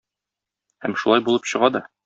Һәм 0.87 0.97
шулай 1.03 1.25
булып 1.29 1.49
чыга 1.53 1.73
да. 1.79 1.87